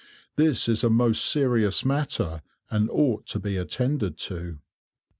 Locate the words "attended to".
3.55-4.57